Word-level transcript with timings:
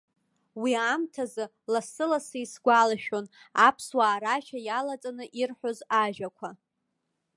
Уи 0.61 0.71
аамҭазы 0.87 1.45
лассы-лассы 1.71 2.37
исгәалашәон 2.43 3.25
аԥсуаа 3.67 4.21
рашәа 4.23 4.59
иалаҵаны 4.67 5.25
ирҳәоз 5.39 5.79
ажәақәа. 6.01 6.49